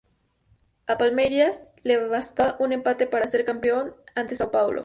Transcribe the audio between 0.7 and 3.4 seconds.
A Palmeiras le bastaba un empate para